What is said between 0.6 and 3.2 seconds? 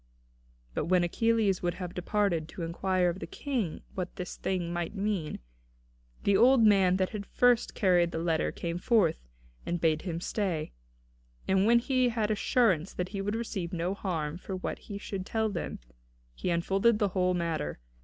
But when Achilles would have departed, to inquire of